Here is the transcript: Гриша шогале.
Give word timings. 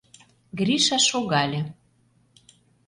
Гриша 0.57 0.97
шогале. 1.09 1.61